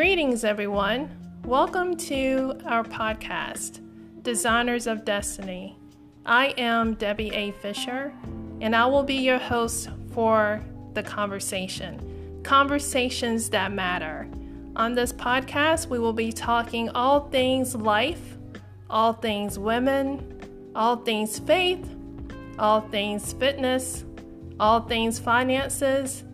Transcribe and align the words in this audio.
Greetings, 0.00 0.44
everyone. 0.44 1.14
Welcome 1.44 1.94
to 1.94 2.58
our 2.64 2.82
podcast, 2.82 3.80
Designers 4.22 4.86
of 4.86 5.04
Destiny. 5.04 5.78
I 6.24 6.54
am 6.56 6.94
Debbie 6.94 7.28
A. 7.34 7.50
Fisher, 7.50 8.10
and 8.62 8.74
I 8.74 8.86
will 8.86 9.02
be 9.02 9.16
your 9.16 9.36
host 9.36 9.90
for 10.14 10.64
the 10.94 11.02
conversation. 11.02 12.40
Conversations 12.42 13.50
that 13.50 13.72
matter. 13.72 14.26
On 14.74 14.94
this 14.94 15.12
podcast, 15.12 15.88
we 15.88 15.98
will 15.98 16.14
be 16.14 16.32
talking 16.32 16.88
all 16.94 17.28
things 17.28 17.74
life, 17.74 18.38
all 18.88 19.12
things 19.12 19.58
women, 19.58 20.72
all 20.74 20.96
things 20.96 21.38
faith, 21.40 21.86
all 22.58 22.80
things 22.80 23.34
fitness, 23.34 24.06
all 24.58 24.80
things 24.80 25.18
finances, 25.18 26.24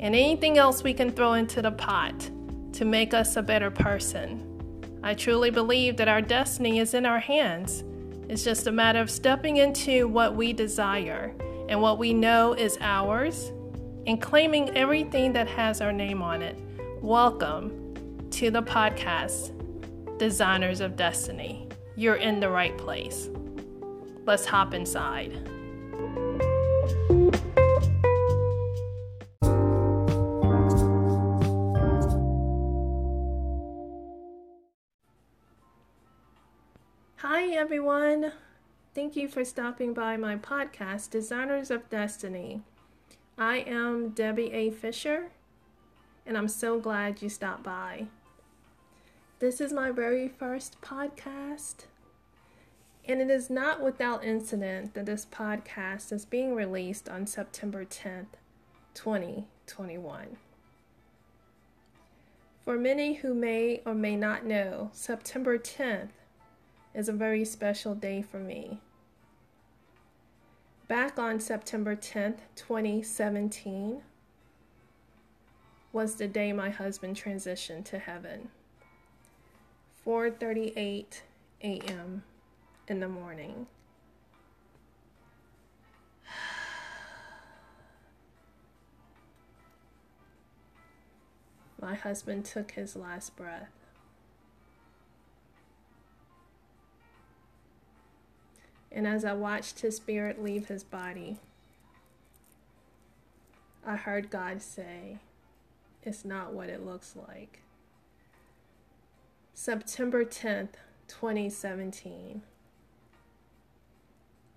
and 0.00 0.14
anything 0.14 0.58
else 0.58 0.82
we 0.82 0.92
can 0.92 1.10
throw 1.10 1.32
into 1.32 1.62
the 1.62 1.72
pot 1.72 2.30
to 2.76 2.84
make 2.84 3.14
us 3.14 3.36
a 3.36 3.42
better 3.42 3.70
person. 3.70 5.00
I 5.02 5.14
truly 5.14 5.50
believe 5.50 5.96
that 5.96 6.08
our 6.08 6.20
destiny 6.20 6.78
is 6.78 6.92
in 6.92 7.06
our 7.06 7.18
hands. 7.18 7.82
It's 8.28 8.44
just 8.44 8.66
a 8.66 8.72
matter 8.72 9.00
of 9.00 9.10
stepping 9.10 9.56
into 9.56 10.06
what 10.06 10.36
we 10.36 10.52
desire 10.52 11.34
and 11.70 11.80
what 11.80 11.98
we 11.98 12.12
know 12.12 12.52
is 12.52 12.76
ours 12.82 13.50
and 14.06 14.20
claiming 14.20 14.76
everything 14.76 15.32
that 15.32 15.48
has 15.48 15.80
our 15.80 15.90
name 15.90 16.20
on 16.20 16.42
it. 16.42 16.58
Welcome 17.00 17.94
to 18.32 18.50
the 18.50 18.62
podcast, 18.62 19.52
Designers 20.18 20.82
of 20.82 20.96
Destiny. 20.96 21.70
You're 21.96 22.16
in 22.16 22.40
the 22.40 22.50
right 22.50 22.76
place. 22.76 23.30
Let's 24.26 24.44
hop 24.44 24.74
inside. 24.74 25.48
Thank 38.96 39.14
you 39.14 39.28
for 39.28 39.44
stopping 39.44 39.92
by 39.92 40.16
my 40.16 40.36
podcast, 40.36 41.10
Designers 41.10 41.70
of 41.70 41.90
Destiny. 41.90 42.62
I 43.36 43.58
am 43.58 44.08
Debbie 44.08 44.50
A. 44.54 44.70
Fisher, 44.70 45.32
and 46.24 46.34
I'm 46.34 46.48
so 46.48 46.80
glad 46.80 47.20
you 47.20 47.28
stopped 47.28 47.62
by. 47.62 48.06
This 49.38 49.60
is 49.60 49.70
my 49.70 49.90
very 49.90 50.28
first 50.28 50.80
podcast, 50.80 51.84
and 53.06 53.20
it 53.20 53.28
is 53.28 53.50
not 53.50 53.82
without 53.82 54.24
incident 54.24 54.94
that 54.94 55.04
this 55.04 55.26
podcast 55.26 56.10
is 56.10 56.24
being 56.24 56.54
released 56.54 57.06
on 57.06 57.26
September 57.26 57.84
10th, 57.84 58.38
2021. 58.94 60.38
For 62.64 62.78
many 62.78 63.16
who 63.16 63.34
may 63.34 63.82
or 63.84 63.94
may 63.94 64.16
not 64.16 64.46
know, 64.46 64.88
September 64.94 65.58
10th 65.58 66.12
is 66.94 67.10
a 67.10 67.12
very 67.12 67.44
special 67.44 67.94
day 67.94 68.22
for 68.22 68.38
me. 68.38 68.80
Back 70.88 71.18
on 71.18 71.40
September 71.40 71.96
10th, 71.96 72.38
2017, 72.54 74.02
was 75.92 76.14
the 76.14 76.28
day 76.28 76.52
my 76.52 76.70
husband 76.70 77.16
transitioned 77.16 77.84
to 77.86 77.98
heaven. 77.98 78.50
4:38 80.06 81.22
a.m. 81.64 82.22
in 82.86 83.00
the 83.00 83.08
morning. 83.08 83.66
My 91.82 91.96
husband 91.96 92.44
took 92.44 92.70
his 92.70 92.94
last 92.94 93.34
breath. 93.34 93.85
And 98.96 99.06
as 99.06 99.26
I 99.26 99.34
watched 99.34 99.80
his 99.80 99.96
spirit 99.96 100.42
leave 100.42 100.68
his 100.68 100.82
body, 100.82 101.36
I 103.86 103.94
heard 103.94 104.30
God 104.30 104.62
say, 104.62 105.18
It's 106.02 106.24
not 106.24 106.54
what 106.54 106.70
it 106.70 106.82
looks 106.82 107.14
like. 107.14 107.60
September 109.52 110.24
10th, 110.24 110.76
2017. 111.08 112.40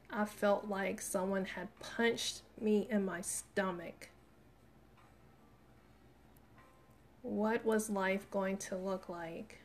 I 0.10 0.24
felt 0.24 0.70
like 0.70 1.02
someone 1.02 1.44
had 1.44 1.68
punched 1.82 2.42
me 2.62 2.88
in 2.90 3.04
my 3.04 3.20
stomach. 3.20 4.08
What 7.24 7.66
was 7.66 7.90
life 7.90 8.32
going 8.32 8.56
to 8.56 8.78
look 8.78 9.10
like 9.10 9.60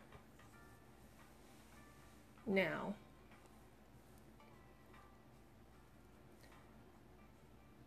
now? 2.44 2.94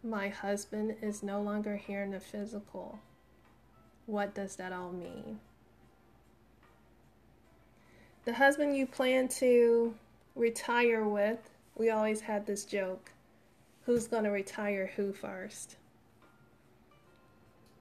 My 0.08 0.30
husband 0.30 0.96
is 1.02 1.22
no 1.22 1.42
longer 1.42 1.76
here 1.76 2.02
in 2.02 2.12
the 2.12 2.20
physical. 2.20 3.00
What 4.06 4.34
does 4.34 4.56
that 4.56 4.72
all 4.72 4.92
mean? 4.92 5.40
The 8.26 8.34
husband 8.34 8.76
you 8.76 8.88
plan 8.88 9.28
to 9.30 9.94
retire 10.36 11.04
with, 11.04 11.50
we 11.76 11.90
always 11.90 12.22
had 12.22 12.46
this 12.46 12.66
joke 12.66 13.12
who's 13.88 14.08
going 14.08 14.26
to 14.26 14.32
retire 14.32 14.92
who 14.98 15.14
first? 15.14 15.78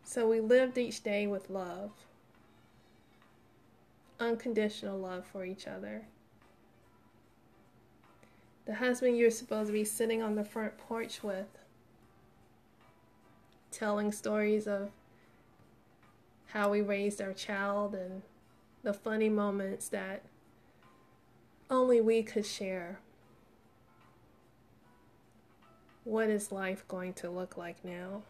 So 0.05 0.29
we 0.29 0.41
lived 0.41 0.79
each 0.79 1.03
day 1.03 1.27
with 1.27 1.51
love, 1.51 1.91
unconditional 4.21 4.97
love 4.97 5.27
for 5.27 5.45
each 5.45 5.67
other. 5.67 6.03
The 8.67 8.77
husband 8.77 9.19
you're 9.19 9.33
supposed 9.33 9.67
to 9.67 9.73
be 9.73 9.85
sitting 9.85 10.23
on 10.23 10.37
the 10.37 10.45
front 10.45 10.79
porch 10.79 11.25
with 11.25 11.49
telling 13.77 14.11
stories 14.11 14.67
of 14.67 14.91
how 16.47 16.71
we 16.71 16.81
raised 16.81 17.21
our 17.21 17.35
child 17.35 17.95
and 17.95 18.23
the 18.83 18.95
funny 18.95 19.29
moments 19.29 19.89
that 19.89 20.23
only 21.69 22.01
we 22.01 22.23
could 22.23 22.47
share. 22.47 23.01
What 26.05 26.31
is 26.31 26.51
life 26.51 26.87
going 26.89 27.13
to 27.15 27.29
look 27.29 27.57
like 27.57 27.85
now? 27.85 28.23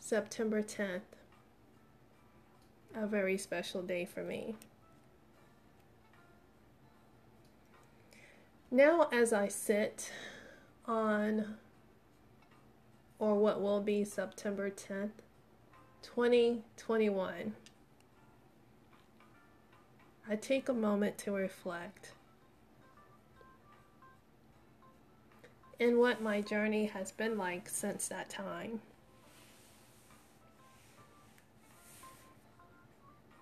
September 0.00 0.62
10th, 0.62 1.00
a 2.94 3.06
very 3.06 3.38
special 3.38 3.82
day 3.82 4.04
for 4.04 4.22
me. 4.22 4.56
Now, 8.70 9.08
as 9.12 9.32
I 9.32 9.48
sit 9.48 10.10
on 10.88 11.56
or 13.18 13.34
what 13.34 13.60
will 13.60 13.80
be 13.80 14.04
September 14.04 14.70
10th, 14.70 15.10
2021, 16.02 17.54
I 20.28 20.36
take 20.36 20.68
a 20.68 20.74
moment 20.74 21.18
to 21.18 21.32
reflect 21.32 22.12
in 25.78 25.98
what 25.98 26.22
my 26.22 26.40
journey 26.40 26.86
has 26.86 27.12
been 27.12 27.36
like 27.36 27.68
since 27.68 28.08
that 28.08 28.28
time. 28.28 28.80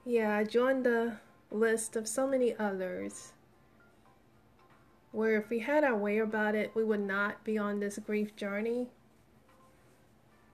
Yeah, 0.05 0.37
I 0.37 0.45
joined 0.45 0.85
the 0.85 1.17
list 1.51 1.97
of 1.97 2.07
so 2.07 2.27
many 2.27 2.55
others 2.57 3.33
where 5.17 5.39
if 5.39 5.49
we 5.49 5.61
had 5.61 5.83
our 5.83 5.97
way 5.97 6.19
about 6.19 6.55
it, 6.55 6.71
we 6.75 6.85
would 6.85 7.01
not 7.01 7.43
be 7.43 7.57
on 7.57 7.81
this 7.81 7.99
grief 7.99 8.37
journey 8.37 8.87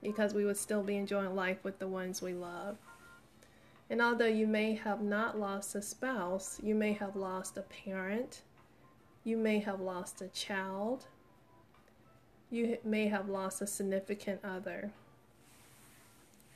because 0.01 0.33
we 0.33 0.45
would 0.45 0.55
still 0.55 0.81
be 0.81 0.95
enjoying 0.95 1.35
life 1.35 1.57
with 1.63 1.79
the 1.79 1.87
ones 1.87 2.21
we 2.21 2.33
love. 2.33 2.77
And 3.89 4.01
although 4.01 4.25
you 4.25 4.47
may 4.47 4.75
have 4.75 5.01
not 5.01 5.37
lost 5.37 5.75
a 5.75 5.81
spouse, 5.81 6.61
you 6.63 6.75
may 6.75 6.93
have 6.93 7.17
lost 7.17 7.57
a 7.57 7.63
parent, 7.63 8.43
you 9.25 9.35
may 9.35 9.59
have 9.59 9.81
lost 9.81 10.21
a 10.21 10.29
child, 10.29 11.07
you 12.49 12.77
may 12.85 13.09
have 13.09 13.27
lost 13.27 13.61
a 13.61 13.67
significant 13.67 14.39
other. 14.45 14.91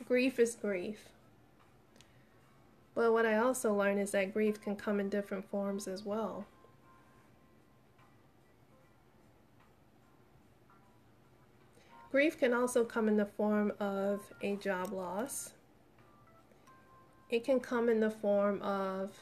Grief 0.08 0.40
is 0.40 0.56
grief. 0.56 1.10
But 2.96 3.12
what 3.12 3.26
I 3.26 3.36
also 3.36 3.74
learned 3.74 4.00
is 4.00 4.12
that 4.12 4.34
grief 4.34 4.62
can 4.62 4.78
come 4.78 5.02
in 5.02 5.10
different 5.10 5.50
forms 5.50 5.90
as 5.90 6.06
well. 6.06 6.46
Grief 12.12 12.39
can 12.39 12.54
also 12.54 12.86
come 12.86 13.07
in 13.07 13.18
the 13.18 13.25
form 13.25 13.74
of 13.80 14.21
a 14.42 14.56
job 14.56 14.94
loss. 14.94 15.54
It 17.30 17.44
can 17.44 17.59
come 17.59 17.89
in 17.89 18.00
the 18.00 18.09
form 18.09 18.62
of 18.62 19.18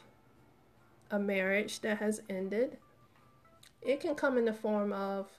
a 1.10 1.18
marriage 1.18 1.80
that 1.82 1.98
has 1.98 2.22
ended. 2.30 2.78
It 3.82 4.00
can 4.00 4.14
come 4.14 4.38
in 4.38 4.46
the 4.46 4.54
form 4.54 4.94
of 4.94 5.32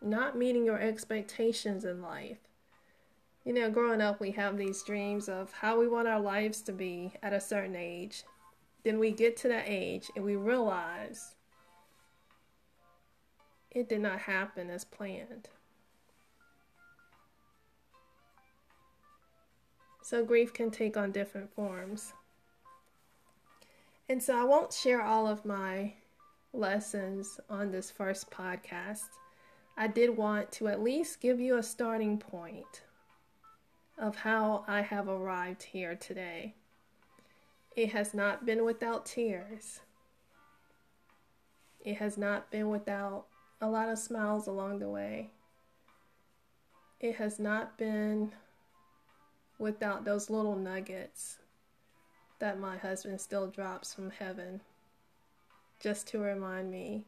not 0.00 0.38
meeting 0.38 0.64
your 0.64 0.78
expectations 0.78 1.84
in 1.84 2.00
life. 2.00 2.38
You 3.44 3.52
know, 3.52 3.70
growing 3.70 4.00
up, 4.00 4.20
we 4.20 4.30
have 4.32 4.56
these 4.56 4.82
dreams 4.82 5.28
of 5.28 5.52
how 5.52 5.78
we 5.78 5.88
want 5.88 6.08
our 6.08 6.20
lives 6.20 6.62
to 6.62 6.72
be 6.72 7.12
at 7.22 7.32
a 7.32 7.40
certain 7.40 7.76
age. 7.76 8.24
Then 8.84 8.98
we 8.98 9.10
get 9.10 9.36
to 9.38 9.48
that 9.48 9.64
age 9.66 10.10
and 10.16 10.24
we 10.24 10.36
realize 10.36 11.34
it 13.70 13.88
did 13.88 14.00
not 14.00 14.20
happen 14.20 14.70
as 14.70 14.84
planned. 14.84 15.48
So, 20.10 20.24
grief 20.24 20.52
can 20.52 20.72
take 20.72 20.96
on 20.96 21.12
different 21.12 21.54
forms. 21.54 22.14
And 24.08 24.20
so, 24.20 24.36
I 24.36 24.42
won't 24.42 24.72
share 24.72 25.00
all 25.00 25.28
of 25.28 25.44
my 25.44 25.92
lessons 26.52 27.38
on 27.48 27.70
this 27.70 27.92
first 27.92 28.28
podcast. 28.28 29.06
I 29.76 29.86
did 29.86 30.16
want 30.16 30.50
to 30.50 30.66
at 30.66 30.82
least 30.82 31.20
give 31.20 31.38
you 31.38 31.58
a 31.58 31.62
starting 31.62 32.18
point 32.18 32.82
of 33.96 34.16
how 34.16 34.64
I 34.66 34.80
have 34.80 35.06
arrived 35.06 35.62
here 35.62 35.94
today. 35.94 36.56
It 37.76 37.90
has 37.90 38.12
not 38.12 38.44
been 38.44 38.64
without 38.64 39.06
tears. 39.06 39.78
It 41.84 41.98
has 41.98 42.18
not 42.18 42.50
been 42.50 42.68
without 42.68 43.26
a 43.60 43.70
lot 43.70 43.88
of 43.88 43.96
smiles 43.96 44.48
along 44.48 44.80
the 44.80 44.88
way. 44.88 45.30
It 46.98 47.14
has 47.14 47.38
not 47.38 47.78
been 47.78 48.32
without 49.60 50.04
those 50.04 50.30
little 50.30 50.56
nuggets 50.56 51.38
that 52.38 52.58
my 52.58 52.78
husband 52.78 53.20
still 53.20 53.46
drops 53.46 53.92
from 53.92 54.10
heaven 54.10 54.62
just 55.78 56.08
to 56.08 56.18
remind 56.18 56.70
me 56.70 57.04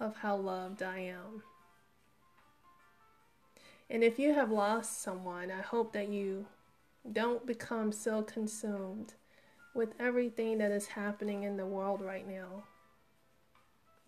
of 0.00 0.16
how 0.16 0.34
loved 0.34 0.82
I 0.82 1.00
am. 1.00 1.42
And 3.90 4.02
if 4.02 4.18
you 4.18 4.32
have 4.32 4.50
lost 4.50 5.02
someone, 5.02 5.50
I 5.50 5.60
hope 5.60 5.92
that 5.92 6.08
you 6.08 6.46
don't 7.12 7.46
become 7.46 7.92
so 7.92 8.22
consumed 8.22 9.14
with 9.74 9.90
everything 10.00 10.58
that 10.58 10.70
is 10.70 10.86
happening 10.86 11.42
in 11.42 11.58
the 11.58 11.66
world 11.66 12.00
right 12.00 12.26
now 12.26 12.64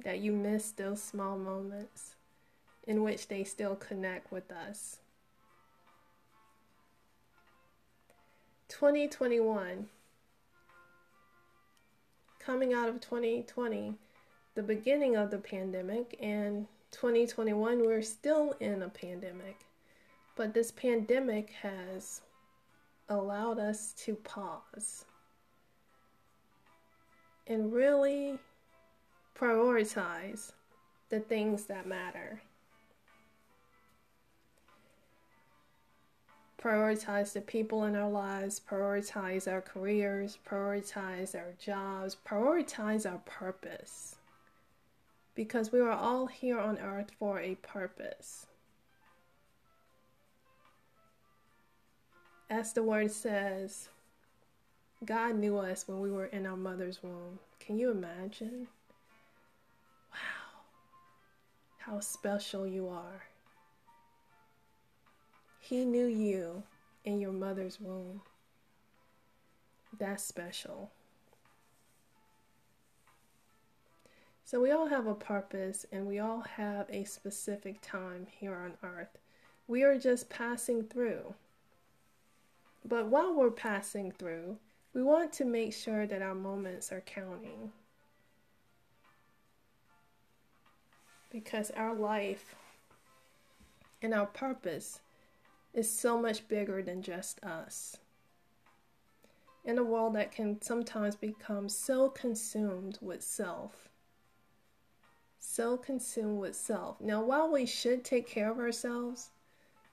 that 0.02 0.20
you 0.20 0.32
miss 0.32 0.70
those 0.70 1.02
small 1.02 1.36
moments 1.36 2.16
in 2.86 3.02
which 3.02 3.28
they 3.28 3.44
still 3.44 3.76
connect 3.76 4.32
with 4.32 4.50
us. 4.50 5.00
2021, 8.70 9.88
coming 12.38 12.72
out 12.72 12.88
of 12.88 13.00
2020, 13.00 13.94
the 14.54 14.62
beginning 14.62 15.16
of 15.16 15.30
the 15.30 15.38
pandemic, 15.38 16.16
and 16.20 16.66
2021, 16.92 17.80
we're 17.80 18.00
still 18.00 18.54
in 18.60 18.82
a 18.82 18.88
pandemic. 18.88 19.58
But 20.36 20.54
this 20.54 20.70
pandemic 20.70 21.50
has 21.60 22.22
allowed 23.08 23.58
us 23.58 23.92
to 24.04 24.14
pause 24.14 25.04
and 27.48 27.72
really 27.72 28.38
prioritize 29.36 30.52
the 31.08 31.18
things 31.18 31.64
that 31.64 31.86
matter. 31.86 32.40
Prioritize 36.60 37.32
the 37.32 37.40
people 37.40 37.84
in 37.84 37.96
our 37.96 38.10
lives, 38.10 38.60
prioritize 38.60 39.50
our 39.50 39.62
careers, 39.62 40.38
prioritize 40.46 41.34
our 41.34 41.54
jobs, 41.58 42.18
prioritize 42.28 43.10
our 43.10 43.22
purpose. 43.24 44.16
Because 45.34 45.72
we 45.72 45.80
are 45.80 45.90
all 45.90 46.26
here 46.26 46.58
on 46.58 46.76
earth 46.78 47.12
for 47.18 47.40
a 47.40 47.54
purpose. 47.54 48.46
As 52.50 52.74
the 52.74 52.82
word 52.82 53.10
says, 53.10 53.88
God 55.02 55.36
knew 55.36 55.56
us 55.56 55.88
when 55.88 56.00
we 56.00 56.10
were 56.10 56.26
in 56.26 56.44
our 56.44 56.58
mother's 56.58 57.02
womb. 57.02 57.38
Can 57.58 57.78
you 57.78 57.90
imagine? 57.90 58.68
Wow, 60.12 60.60
how 61.78 62.00
special 62.00 62.66
you 62.66 62.88
are. 62.88 63.29
He 65.70 65.84
knew 65.84 66.06
you 66.06 66.64
in 67.04 67.20
your 67.20 67.30
mother's 67.30 67.80
womb. 67.80 68.22
That's 69.96 70.24
special. 70.24 70.90
So, 74.44 74.60
we 74.60 74.72
all 74.72 74.88
have 74.88 75.06
a 75.06 75.14
purpose 75.14 75.86
and 75.92 76.08
we 76.08 76.18
all 76.18 76.40
have 76.40 76.90
a 76.90 77.04
specific 77.04 77.80
time 77.82 78.26
here 78.28 78.56
on 78.56 78.72
earth. 78.82 79.16
We 79.68 79.84
are 79.84 79.96
just 79.96 80.28
passing 80.28 80.82
through. 80.82 81.34
But 82.84 83.06
while 83.06 83.32
we're 83.32 83.52
passing 83.52 84.10
through, 84.10 84.56
we 84.92 85.04
want 85.04 85.32
to 85.34 85.44
make 85.44 85.72
sure 85.72 86.04
that 86.04 86.20
our 86.20 86.34
moments 86.34 86.90
are 86.90 87.02
counting. 87.02 87.70
Because 91.30 91.70
our 91.76 91.94
life 91.94 92.56
and 94.02 94.12
our 94.12 94.26
purpose 94.26 94.98
is 95.72 95.90
so 95.90 96.20
much 96.20 96.48
bigger 96.48 96.82
than 96.82 97.02
just 97.02 97.42
us. 97.44 97.96
In 99.64 99.78
a 99.78 99.84
world 99.84 100.14
that 100.14 100.32
can 100.32 100.60
sometimes 100.62 101.14
become 101.16 101.68
so 101.68 102.08
consumed 102.08 102.98
with 103.00 103.22
self, 103.22 103.88
so 105.38 105.76
consumed 105.76 106.40
with 106.40 106.56
self. 106.56 107.00
Now, 107.00 107.22
while 107.22 107.50
we 107.50 107.66
should 107.66 108.04
take 108.04 108.26
care 108.26 108.50
of 108.50 108.58
ourselves, 108.58 109.30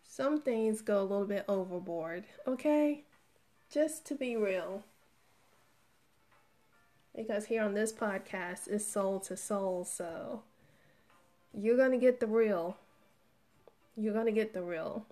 some 0.03 0.41
things 0.41 0.81
go 0.81 1.01
a 1.01 1.03
little 1.03 1.25
bit 1.25 1.45
overboard, 1.47 2.23
okay? 2.47 3.03
Just 3.69 4.05
to 4.05 4.15
be 4.15 4.37
real. 4.37 4.83
Because 7.13 7.45
here 7.47 7.63
on 7.63 7.73
this 7.73 7.91
podcast 7.91 8.67
is 8.67 8.85
soul 8.85 9.19
to 9.21 9.35
soul, 9.35 9.83
so 9.83 10.43
you're 11.53 11.77
going 11.77 11.91
to 11.91 11.97
get 11.97 12.19
the 12.19 12.27
real. 12.27 12.77
You're 13.95 14.13
going 14.13 14.27
to 14.27 14.31
get 14.31 14.53
the 14.53 14.61
real. 14.61 15.05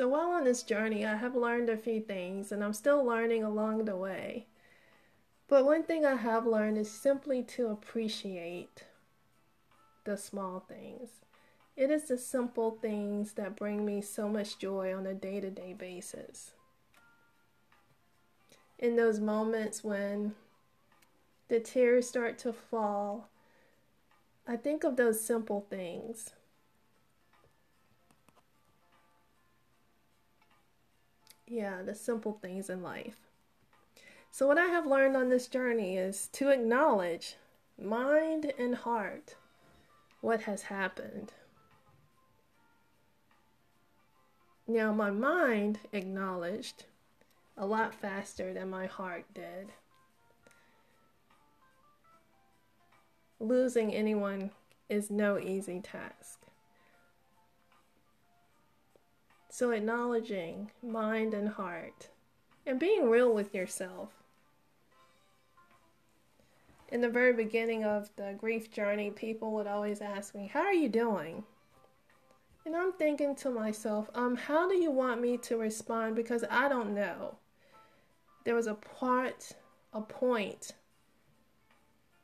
So 0.00 0.08
while 0.08 0.30
on 0.30 0.44
this 0.44 0.62
journey, 0.62 1.04
I 1.04 1.16
have 1.16 1.36
learned 1.36 1.68
a 1.68 1.76
few 1.76 2.00
things, 2.00 2.52
and 2.52 2.64
I'm 2.64 2.72
still 2.72 3.04
learning 3.04 3.44
along 3.44 3.84
the 3.84 3.96
way. 3.96 4.46
But 5.46 5.66
one 5.66 5.82
thing 5.82 6.06
I 6.06 6.14
have 6.14 6.46
learned 6.46 6.78
is 6.78 6.90
simply 6.90 7.42
to 7.42 7.66
appreciate 7.66 8.84
the 10.04 10.16
small 10.16 10.60
things. 10.60 11.10
It 11.76 11.90
is 11.90 12.04
the 12.04 12.16
simple 12.16 12.78
things 12.80 13.34
that 13.34 13.56
bring 13.56 13.84
me 13.84 14.00
so 14.00 14.26
much 14.26 14.58
joy 14.58 14.96
on 14.96 15.06
a 15.06 15.12
day 15.12 15.38
to 15.38 15.50
day 15.50 15.74
basis. 15.74 16.52
In 18.78 18.96
those 18.96 19.20
moments 19.20 19.84
when 19.84 20.34
the 21.48 21.60
tears 21.60 22.08
start 22.08 22.38
to 22.38 22.54
fall, 22.54 23.28
I 24.48 24.56
think 24.56 24.82
of 24.82 24.96
those 24.96 25.22
simple 25.22 25.66
things. 25.68 26.30
Yeah, 31.52 31.82
the 31.82 31.96
simple 31.96 32.38
things 32.40 32.70
in 32.70 32.80
life. 32.80 33.16
So, 34.30 34.46
what 34.46 34.56
I 34.56 34.66
have 34.66 34.86
learned 34.86 35.16
on 35.16 35.30
this 35.30 35.48
journey 35.48 35.96
is 35.96 36.28
to 36.34 36.50
acknowledge 36.50 37.34
mind 37.76 38.52
and 38.56 38.76
heart 38.76 39.34
what 40.20 40.42
has 40.42 40.62
happened. 40.62 41.32
Now, 44.68 44.92
my 44.92 45.10
mind 45.10 45.80
acknowledged 45.92 46.84
a 47.56 47.66
lot 47.66 47.96
faster 47.96 48.54
than 48.54 48.70
my 48.70 48.86
heart 48.86 49.24
did. 49.34 49.72
Losing 53.40 53.92
anyone 53.92 54.52
is 54.88 55.10
no 55.10 55.36
easy 55.36 55.80
task. 55.80 56.49
So, 59.60 59.72
acknowledging 59.72 60.70
mind 60.82 61.34
and 61.34 61.46
heart 61.46 62.08
and 62.64 62.80
being 62.80 63.10
real 63.10 63.34
with 63.34 63.54
yourself 63.54 64.08
in 66.88 67.02
the 67.02 67.10
very 67.10 67.34
beginning 67.34 67.84
of 67.84 68.08
the 68.16 68.34
grief 68.38 68.72
journey, 68.72 69.10
people 69.10 69.52
would 69.52 69.66
always 69.66 70.00
ask 70.00 70.34
me, 70.34 70.50
How 70.50 70.60
are 70.60 70.72
you 70.72 70.88
doing? 70.88 71.44
And 72.64 72.74
I'm 72.74 72.94
thinking 72.94 73.34
to 73.34 73.50
myself, 73.50 74.08
um, 74.14 74.34
how 74.34 74.66
do 74.66 74.76
you 74.76 74.90
want 74.90 75.20
me 75.20 75.36
to 75.36 75.58
respond? 75.58 76.16
Because 76.16 76.42
I 76.48 76.66
don't 76.70 76.94
know. 76.94 77.36
There 78.44 78.54
was 78.54 78.66
a 78.66 78.72
part, 78.72 79.52
a 79.92 80.00
point 80.00 80.72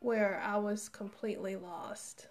where 0.01 0.41
I 0.43 0.57
was 0.57 0.89
completely 0.89 1.55
lost. 1.55 2.29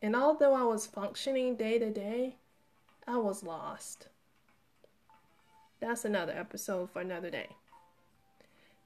And 0.00 0.14
although 0.14 0.54
I 0.54 0.62
was 0.62 0.86
functioning 0.86 1.56
day 1.56 1.80
to 1.80 1.90
day, 1.90 2.36
I 3.04 3.16
was 3.16 3.42
lost. 3.42 4.06
That's 5.80 6.04
another 6.04 6.32
episode 6.32 6.90
for 6.90 7.00
another 7.00 7.30
day. 7.30 7.48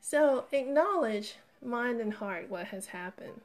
So 0.01 0.45
acknowledge 0.53 1.37
mind 1.65 2.01
and 2.01 2.15
heart 2.15 2.51
what 2.51 2.67
has 2.67 2.87
happened. 2.87 3.41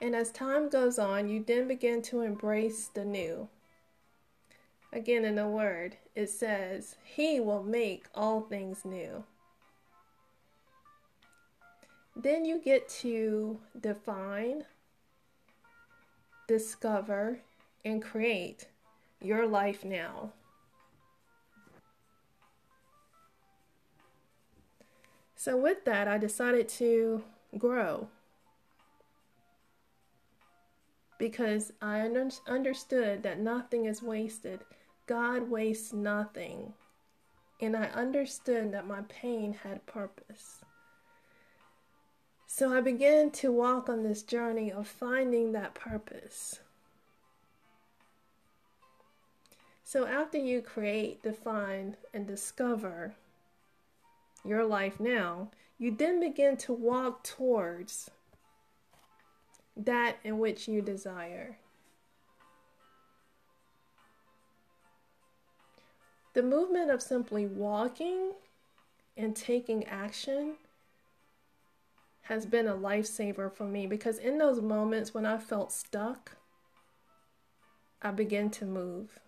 And 0.00 0.16
as 0.16 0.32
time 0.32 0.68
goes 0.68 0.98
on, 0.98 1.28
you 1.28 1.44
then 1.46 1.68
begin 1.68 2.02
to 2.02 2.22
embrace 2.22 2.88
the 2.88 3.04
new. 3.04 3.48
Again, 4.92 5.24
in 5.24 5.36
the 5.36 5.46
word, 5.46 5.96
it 6.14 6.28
says, 6.28 6.96
He 7.04 7.40
will 7.40 7.62
make 7.62 8.06
all 8.14 8.40
things 8.40 8.84
new. 8.84 9.24
Then 12.16 12.44
you 12.44 12.58
get 12.58 12.88
to 13.00 13.58
define, 13.80 14.64
discover, 16.46 17.38
and 17.84 18.02
create 18.02 18.66
your 19.20 19.46
life 19.46 19.84
now. 19.84 20.32
So, 25.44 25.56
with 25.56 25.84
that, 25.86 26.06
I 26.06 26.18
decided 26.18 26.68
to 26.68 27.24
grow 27.58 28.06
because 31.18 31.72
I 31.82 31.98
understood 32.46 33.24
that 33.24 33.40
nothing 33.40 33.86
is 33.86 34.04
wasted. 34.04 34.60
God 35.08 35.50
wastes 35.50 35.92
nothing. 35.92 36.74
And 37.60 37.76
I 37.76 37.86
understood 37.86 38.70
that 38.70 38.86
my 38.86 39.00
pain 39.08 39.54
had 39.64 39.84
purpose. 39.84 40.64
So 42.46 42.72
I 42.72 42.80
began 42.80 43.32
to 43.32 43.50
walk 43.50 43.88
on 43.88 44.04
this 44.04 44.22
journey 44.22 44.70
of 44.70 44.86
finding 44.86 45.50
that 45.50 45.74
purpose. 45.74 46.60
So 49.82 50.06
after 50.06 50.38
you 50.38 50.62
create, 50.62 51.24
define, 51.24 51.96
and 52.14 52.28
discover 52.28 53.16
your 54.44 54.64
life 54.64 54.98
now, 54.98 55.50
you 55.78 55.90
then 55.90 56.20
begin 56.20 56.56
to 56.58 56.72
walk 56.72 57.24
towards 57.24 58.10
that 59.76 60.16
in 60.24 60.38
which 60.38 60.68
you 60.68 60.82
desire. 60.82 61.58
The 66.34 66.42
movement 66.42 66.90
of 66.90 67.02
simply 67.02 67.46
walking 67.46 68.32
and 69.16 69.36
taking 69.36 69.84
action 69.84 70.54
has 72.22 72.46
been 72.46 72.68
a 72.68 72.74
lifesaver 72.74 73.52
for 73.52 73.64
me 73.64 73.86
because 73.86 74.18
in 74.18 74.38
those 74.38 74.60
moments 74.60 75.12
when 75.12 75.26
I 75.26 75.38
felt 75.38 75.72
stuck, 75.72 76.36
I 78.00 78.10
began 78.10 78.50
to 78.50 78.64
move. 78.64 79.18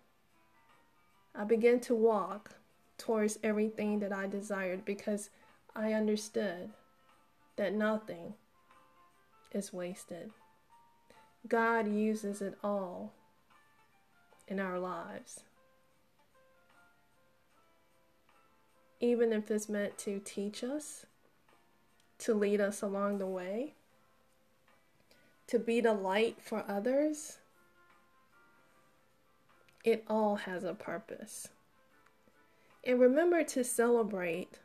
I 1.35 1.45
began 1.45 1.81
to 1.81 1.95
walk 1.95 2.57
towards 2.99 3.39
everything 3.43 4.01
that 4.01 4.13
I 4.13 4.27
desired 4.27 4.85
because 4.85 5.31
I 5.75 5.93
understood 5.93 6.71
that 7.57 7.75
nothing 7.75 8.35
is 9.53 9.73
wasted. 9.73 10.31
God 11.47 11.89
uses 11.89 12.41
it 12.41 12.57
all 12.63 13.13
in 14.49 14.59
our 14.59 14.79
lives. 14.79 15.41
Even 19.01 19.33
if 19.33 19.51
it's 19.51 19.69
meant 19.69 19.99
to 19.99 20.21
teach 20.25 20.65
us, 20.65 21.05
to 22.19 22.33
lead 22.33 22.61
us 22.61 22.81
along 22.81 23.19
the 23.19 23.27
way, 23.27 23.75
to 25.47 25.59
be 25.59 25.81
the 25.81 25.93
light 25.93 26.39
for 26.41 26.65
others, 26.67 27.39
it 29.85 30.05
all 30.09 30.37
has 30.37 30.65
a 30.65 30.73
purpose. 30.73 31.49
And 32.87 33.01
remember 33.01 33.43
to 33.45 33.65
celebrate 33.65 34.61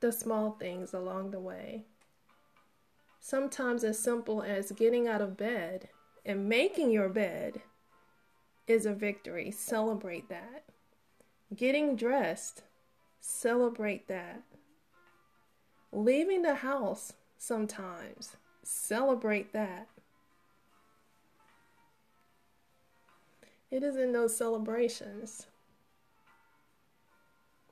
the 0.00 0.12
small 0.12 0.52
things 0.52 0.92
along 0.92 1.30
the 1.30 1.40
way. 1.40 1.86
Sometimes, 3.20 3.84
as 3.84 3.98
simple 3.98 4.42
as 4.42 4.70
getting 4.72 5.08
out 5.08 5.22
of 5.22 5.36
bed 5.36 5.88
and 6.26 6.46
making 6.46 6.90
your 6.90 7.08
bed 7.08 7.62
is 8.66 8.84
a 8.84 8.92
victory. 8.92 9.50
Celebrate 9.50 10.28
that. 10.28 10.64
Getting 11.56 11.96
dressed, 11.96 12.64
celebrate 13.20 14.08
that. 14.08 14.42
Leaving 15.90 16.42
the 16.42 16.56
house 16.56 17.14
sometimes, 17.38 18.36
celebrate 18.62 19.52
that. 19.54 19.88
It 23.70 23.82
is 23.82 23.96
in 23.96 24.12
those 24.12 24.36
celebrations 24.36 25.46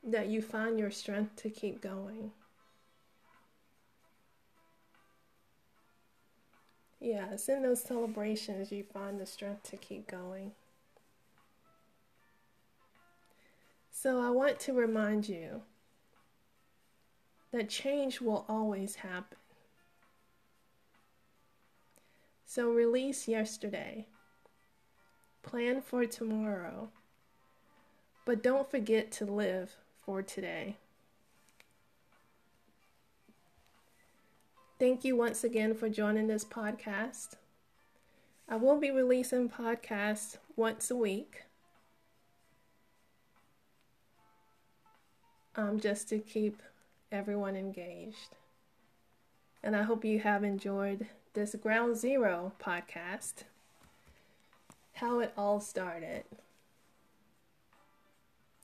that 0.05 0.29
you 0.29 0.43
find 0.43 0.79
your 0.79 0.91
strength 0.91 1.37
to 1.37 1.51
keep 1.51 1.81
going. 1.81 2.33
Yeah, 7.01 7.33
in 7.49 7.63
those 7.63 7.83
celebrations 7.83 8.71
you 8.71 8.85
find 8.85 9.21
the 9.21 9.27
strength 9.27 9.65
to 9.71 9.77
keep 9.77 10.07
going. 10.07 10.53
So 13.91 14.21
I 14.21 14.31
want 14.31 14.59
to 14.61 14.73
remind 14.73 15.29
you 15.29 15.63
that 17.53 17.69
change 17.69 18.21
will 18.21 18.45
always 18.49 18.97
happen. 18.97 19.39
So 22.47 22.71
release 22.71 23.29
yesterday, 23.29 24.07
plan 25.43 25.81
for 25.81 26.05
tomorrow, 26.07 26.91
but 28.25 28.43
don't 28.43 28.71
forget 28.71 29.11
to 29.13 29.25
live 29.25 29.77
for 30.05 30.23
today. 30.23 30.77
Thank 34.79 35.05
you 35.05 35.17
once 35.17 35.45
again 35.45 35.75
for 35.75 35.89
joining 35.89 36.27
this 36.27 36.45
podcast. 36.45 37.37
I 38.49 38.57
will 38.57 38.79
be 38.79 38.91
releasing 38.91 39.49
podcasts 39.49 40.39
once 40.57 40.91
a 40.91 40.97
week. 40.97 41.45
Um, 45.55 45.79
just 45.79 46.09
to 46.09 46.19
keep 46.19 46.63
everyone 47.13 47.55
engaged. 47.55 48.37
And 49.63 49.77
I 49.77 49.85
hope 49.85 50.05
you 50.05 50.19
have 50.19 50.43
enjoyed 50.43 51.07
this 51.35 51.55
Ground 51.55 51.97
Zero 51.97 52.53
podcast, 52.61 53.45
how 54.95 55.21
it 55.21 55.33
all 55.37 55.61
started. 55.61 56.25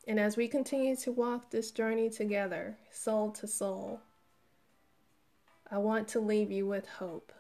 And 0.09 0.19
as 0.19 0.39
we 0.39 0.49
continue 0.49 0.97
to 0.97 1.13
walk 1.13 1.51
this 1.51 1.71
journey 1.71 2.09
together, 2.09 2.79
soul 2.91 3.31
to 3.33 3.47
soul, 3.47 4.01
I 5.71 5.77
want 5.77 6.09
to 6.09 6.19
leave 6.19 6.51
you 6.51 6.67
with 6.67 6.89
hope. 6.89 7.31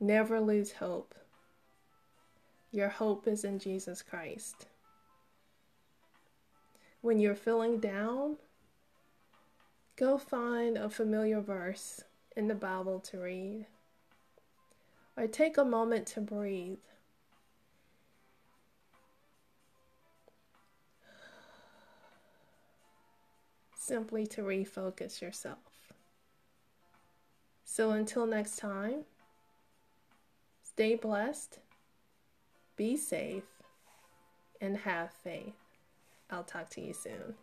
Never 0.00 0.40
lose 0.40 0.72
hope. 0.72 1.14
Your 2.70 2.88
hope 2.88 3.28
is 3.28 3.44
in 3.44 3.58
Jesus 3.58 4.00
Christ. 4.00 4.68
When 7.02 7.18
you're 7.18 7.34
feeling 7.34 7.78
down, 7.78 8.38
go 9.96 10.16
find 10.16 10.78
a 10.78 10.88
familiar 10.88 11.42
verse 11.42 12.02
in 12.38 12.48
the 12.48 12.54
Bible 12.54 13.00
to 13.00 13.18
read. 13.18 13.66
Or 15.18 15.26
take 15.26 15.58
a 15.58 15.64
moment 15.64 16.06
to 16.06 16.22
breathe. 16.22 16.78
Simply 23.84 24.28
to 24.28 24.42
refocus 24.42 25.20
yourself. 25.20 25.58
So 27.64 27.90
until 27.90 28.26
next 28.26 28.58
time, 28.58 29.06
stay 30.62 30.94
blessed, 30.94 31.58
be 32.76 32.96
safe, 32.96 33.42
and 34.60 34.76
have 34.76 35.10
faith. 35.24 35.56
I'll 36.30 36.44
talk 36.44 36.70
to 36.70 36.80
you 36.80 36.94
soon. 36.94 37.34